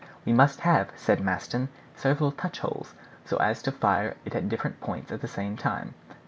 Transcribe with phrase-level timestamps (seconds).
[0.25, 4.81] "We must have," said Maston, "several touch holes, so as to fire it at different
[4.81, 5.93] points at the same time."